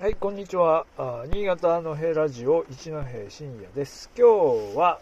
[0.00, 0.86] はい、こんにちは。
[1.32, 4.08] 新潟の平ラジオ一戸深夜です。
[4.16, 5.00] 今日は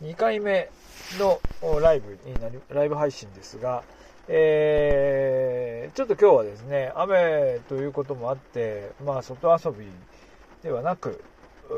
[0.00, 0.70] 2回目
[1.18, 1.40] の
[1.80, 3.82] ライブになり、ライブ配信ですが、
[4.28, 9.84] えー、ちょっと今日はですね、雨ということもあって、まあ、外遊び
[10.62, 11.20] ではなく、
[11.68, 11.74] う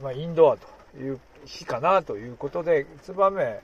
[0.00, 0.66] ーまあ、インドアと
[0.96, 3.60] いう日かなということで、燕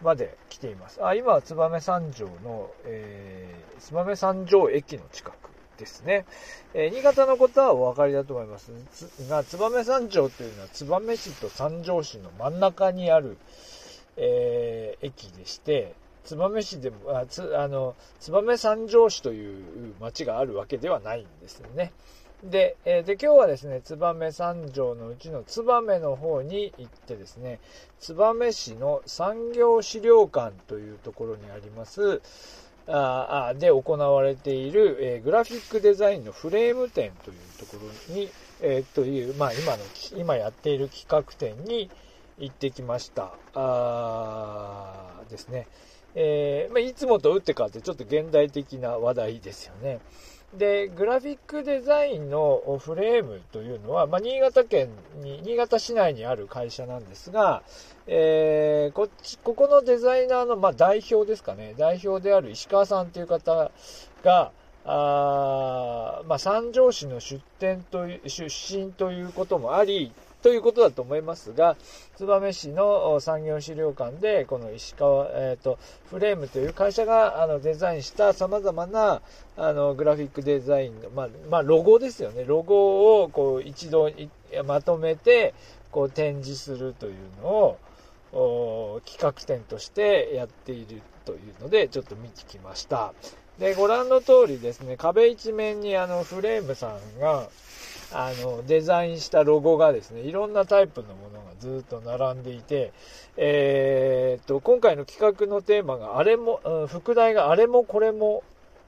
[0.00, 1.04] まで来ています。
[1.04, 6.24] あ、今は燕三条の、えー、燕三条駅の近くですね。
[6.74, 13.36] えー新潟のことはお分かりだと思いますつが、燕三条というのは燕市と三条市の真ん中にある、
[14.16, 21.92] えー駅でして、燕市でも、あつあの、燕三条市という町があるわけではないんですよね。
[22.42, 27.60] で、えーで、今日はですね、燕三条のうちの燕の方に行ってですね、
[28.00, 32.20] 燕市の産業資料館というところにあります、
[32.88, 39.84] ああで行われている、えーグラフィックデザインのフレーム展というところに、えーという、まあ今の、
[40.16, 41.90] 今やっている企画展に
[42.38, 43.38] 行ってきました。
[43.54, 45.68] あですね。
[46.14, 50.00] えーまあ、いつもと打って変わってちょっと現代的な話題ですよね。
[50.54, 54.88] で、グラフィックデザインのフレームというのは、まあ、新潟県
[55.22, 57.62] に、新潟市内にある会社なんですが、
[58.06, 63.70] えーこっち、ここのデザイナーの、まあ、代表ですかね、代表である石川さんという方
[64.22, 64.52] が、
[64.84, 71.76] あーまあ、三条市の出店という、出身ということもあり、ということだと思いますが、
[72.18, 75.78] 燕市の産業資料館で、この石川、えっ、と、
[76.10, 79.22] フレームという会社があのデザインした様々な
[79.56, 82.44] あのグラフィックデザインの、まあ、まあ、ロゴですよね。
[82.44, 84.10] ロゴをこう一度
[84.64, 85.54] まとめて、
[85.90, 93.14] こう展示するというのを、企画展としてやっているというので、ちょっと見てきました。
[93.58, 97.48] で、ご覧の通りですね、壁一面にあのフレームさんが、
[98.12, 102.92] あの、デザインしたロゴがですね、いろんなタイプのものがずっと並んでいて、
[103.36, 108.42] えーっと、今回の企画のテーマが、あれも、うん副題があれもこれも、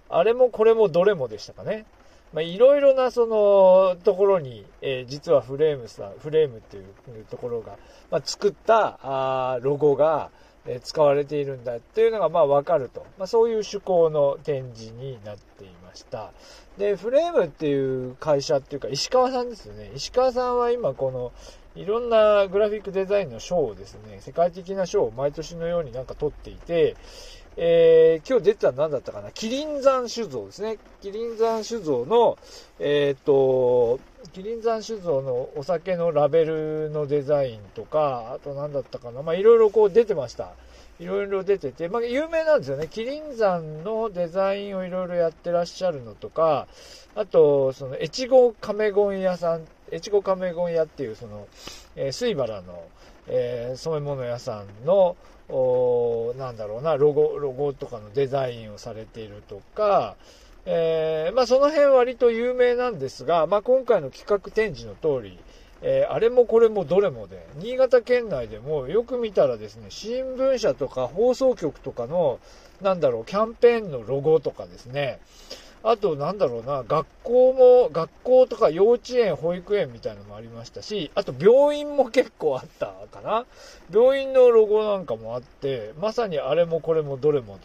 [0.09, 1.85] あれもこれもどれもでしたかね。
[2.33, 6.85] まあ、いろいろなそのところに、えー実はフレームさん、フレームっていう
[7.31, 7.77] ところが、
[8.11, 10.31] まあ、作ったあロゴが、
[10.71, 13.07] え使われているんだっていうのがまあわかると。
[13.19, 16.33] まあ、そういう趣向の展示になっていました。
[16.77, 19.91] で、フレームっていう会社っていうか、石川さんですよね。
[19.95, 21.33] 石川さんは今この、
[21.75, 26.97] いろんなグラフィックデザインの賞をですね、世界的な賞を毎年のようになんか取っていて、
[27.57, 29.33] えー今日出てたの何だったかな？
[29.33, 30.79] キリン山酒造ですね。
[31.01, 32.39] キリン山酒造の、
[32.79, 33.99] えっ、と、
[34.33, 40.53] キリン山酒造のお酒のラベルのデザインとか、あと何だったかなまあいろいろこう出てました。
[41.01, 42.89] いろいろ出てて、まあ有名なんですよね。
[42.89, 46.67] キリン山のデザインをいろいろやってらっしゃるのとか、
[47.15, 51.47] あと、その、越後亀権屋さん、越後亀権屋っていう、その、
[51.97, 52.83] えー水原の、
[53.29, 55.17] えー染め物屋さんの、
[55.49, 60.17] おーなんだろうな、ロゴ、ロゴとかのデザインをされているとか、
[60.71, 65.39] えーまあその辺割と有名なんですが、まあ今回の企画展示の通り、
[65.81, 72.39] えーあれもこれもどれもで、新潟県内でもよく見たらですね、新聞社とか放送局とかの、
[72.83, 75.21] なんだろう、キャンペーンのロゴとかですね、
[75.83, 83.47] あと、なんだろうな、学校も、学校とか幼稚園、保育園みたいなのもありましたし、あと病院も結構あったかな。
[83.93, 87.59] 病院のロゴなんかもあって、まさにあれもこれもどれも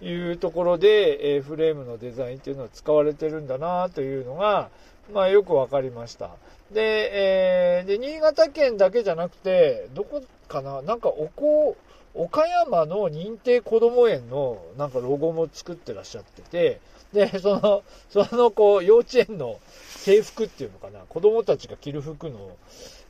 [0.00, 4.70] というところで、えフレームのデザインっていうのは使われてるんだなというのが、
[5.12, 6.30] まあよくわかりました。
[6.70, 10.80] で、えーで、新潟県だけじゃなくて、どこかな？
[10.80, 11.76] なんかおこ、
[12.14, 16.80] 岡山の認定こども園のなんかロゴも作ってらっしゃってて、
[17.12, 19.58] で、その、そのこう、幼稚園の
[19.88, 22.56] 制服っていうのかな、子供たちが着る服の、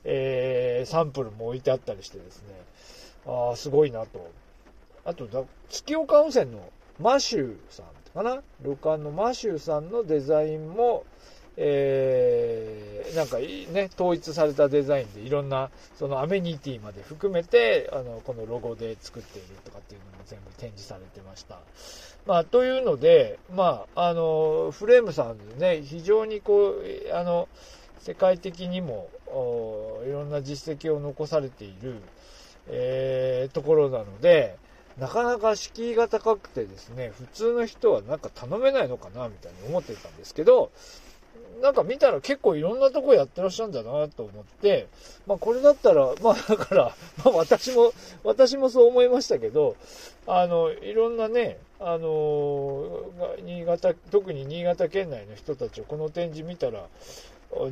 [0.05, 2.49] えーサンプルも置いてあったりしてですね、
[3.27, 4.31] ああ、すごいなと。
[5.05, 5.29] あと、
[5.69, 6.69] 月岡温泉の
[7.01, 8.43] マシューさんかな？
[8.63, 11.05] 旅館のマシューさんのデザインも、
[11.57, 21.59] えー、なんかいいね、統一されたデザインでいろんな、そのアメニティまで含めて、あの、このロゴで作っているとかっていうのも全部展示されてました。
[22.27, 27.49] まあ、というので、まあ、あの、フレームさんね、非常にこう、あの、
[27.99, 29.09] 世界的にも、
[30.07, 31.95] いろんな実績を残されている、
[32.69, 34.57] えーところなので、
[34.99, 40.71] なかなか敷居が高くてですね、普通の人はなんか頼めないのかな、みたいに思ってたんですけど、
[41.63, 44.89] なんか見たら結構いろんなとこやってらっしゃるんだなと思って、
[45.29, 46.95] まあこれだったら、まあだから、
[47.25, 47.93] まあ私も、
[48.25, 49.77] 私もそう思いましたけど、
[50.27, 53.05] あの、いろんなね、あの
[53.45, 56.85] 新潟、特に新潟県内の人たちをこの展示見たら、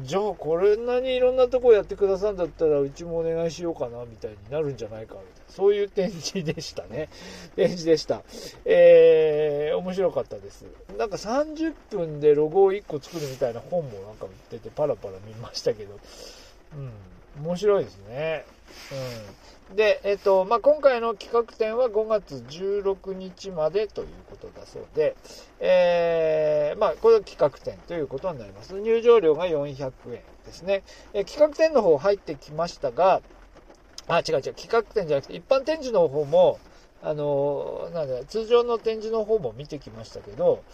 [0.03, 5.31] じゃあこんなにいろんなとこやってくださんだったらうちもお願いしようかなみたいになるんじゃないかみたいな。
[5.49, 7.09] そういう展示でしたね。
[7.57, 8.23] 展示でした。
[8.67, 10.67] えー、面白かったです。
[10.99, 15.99] なんか30分でロゴを1個作るみたいな本もなんか売っててパラパラ見ましたけど。
[16.75, 16.93] うん。
[17.43, 18.45] 面白いですね
[18.93, 25.17] うんで、えっ、と、まあ、今回の企画展は5月16日までということだそうで、
[25.61, 28.81] えー、まあ、これは企画展ということになります。
[28.81, 30.83] 入場料が400円ですね。
[31.13, 33.23] え、企画展の方入ってきましたが、
[34.09, 36.59] あ、違う違う、企画展じゃなくて、一般展示の方も、
[37.03, 40.65] あのなんだ、通常の展示の方も見てきましたけど、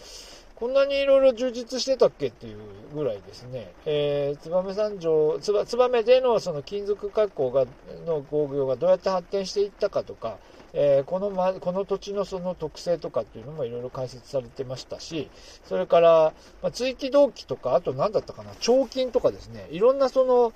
[0.56, 2.56] こんなにいろいろ充実してたっけっていう
[2.94, 7.66] ぐらいですね、えー、燕三条、燕でのその金属加工が、
[8.06, 10.38] の工業がどうやって発展していったかとか、
[10.72, 15.30] えー、この、ま、この土地のその特性とかっていうのもいろいろ解説されてましたし、
[15.64, 16.32] それから、
[16.62, 20.52] まあ、追記動機とか、あと何だったかな、彫金とかですね、いろんなその、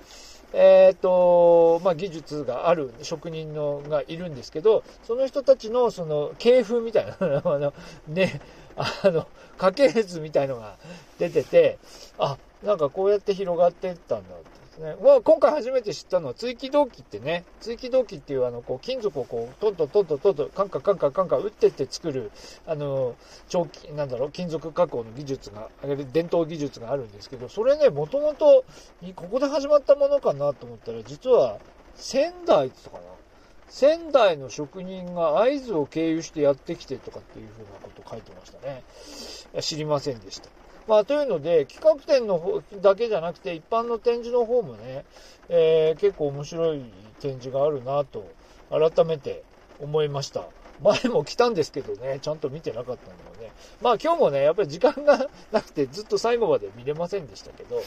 [0.53, 7.73] えっ、ー、と、まあ、技術がある職人のがいるんですけど、その人たちのその系譜みたいな、あの、
[8.07, 8.41] ね、
[8.75, 9.27] あの、
[9.57, 10.79] 家系図みたいのが
[11.17, 11.79] 出てて、
[12.17, 14.95] あ、なんかこうやって広がっていったんだってですね。
[15.03, 22.31] まあ、今回初めて知ったのは追記動機ってね、追記動機っていうあの、こう、金属をこう、トントントントントントン、カンカカンカカンカ打ってって作る、
[22.65, 25.71] あの、長期、なんだろう、金属加工の技術が、
[26.11, 28.65] 伝統技術があるんですけど、それね、もともと、
[29.15, 31.59] ここで始まったものかなと思ったら、実は、
[31.95, 33.20] 仙台とかな。
[33.71, 38.83] 仙台の職人が会津を経由してやってきてとかっていうふうなこと書いてましたね。
[39.61, 40.49] 知りませんでした。
[40.87, 45.05] まあ、というので、企画展の方だけじゃなくて、一般の展示の方もね、
[45.47, 46.81] えー、結構面白い
[47.21, 48.35] 展示があるなと、
[48.69, 49.45] 改めて
[49.79, 50.43] 思いました。
[50.81, 53.30] 前も来たんですけどね、ちゃんと見てなかったんで。
[53.81, 57.81] まあ今日もね、やっぱり時間がなくてずっと最後まで見れませんでしたけど、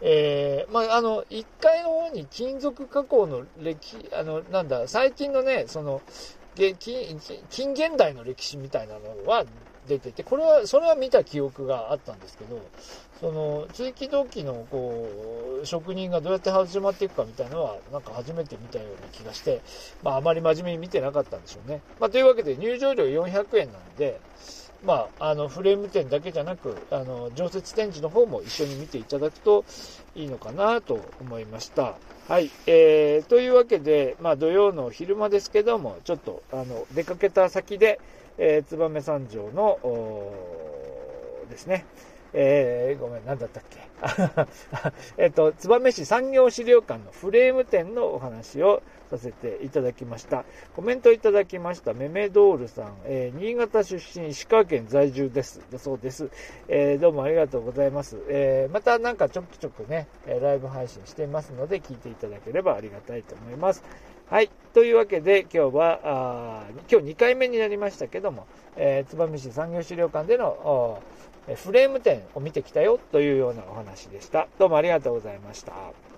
[0.00, 6.02] えー、まああの、1階の方に金属加工の歴、あの、なんだ、最近のね、その、
[6.54, 7.18] で近
[7.72, 9.44] 現代の歴史みたいなのは
[9.86, 12.70] 出てて、これは、それは見た記憶があったんですけど、
[13.20, 19.60] その、地域同期の、こう、職人がどうやって始まっていくかみたいなのは、なんか初めて見たような気がして、
[20.02, 21.82] まあ、あまり真面目に見てなかったんでしょうね。
[22.00, 24.20] まあ、というわけで、入場料400円なんで、
[24.84, 29.64] まあ、あの、フレーム展だけじゃなく、あの、常設展示の方も一緒に見ていただくと
[30.14, 31.98] いいのかなと思いました。
[32.28, 32.50] はい。
[32.66, 38.00] えー、というわけで、まあ、土曜の昼間ですけども、ちょっと、あの、出かけた先で、
[38.38, 39.78] えー、燕三条の、
[41.48, 41.86] ですね、
[42.32, 43.78] えー、ごめん、なんだったっけ？
[45.16, 48.82] えっと、燕市産業資料館のフレーム展のお話を
[49.16, 50.44] させていただきました。
[50.74, 55.60] コメントいただきました、メメドールさん、えー、新潟出身、石川県在住です。
[55.70, 56.30] だそうです。
[56.68, 58.18] えー、どうもありがとうございます。
[58.28, 63.82] えまたなんかちょくちょくね、ライブ配信していますので、聞いていただければありがたいと思います。
[64.28, 64.50] はい。
[64.72, 68.46] というわけで、今日は、あ今日2回目になりましたけども、
[68.76, 71.02] えー、燕市産業資料館での
[71.56, 74.48] フレーム展を見てきたよというようなお話でした。
[74.58, 76.13] どうもありがとうございました。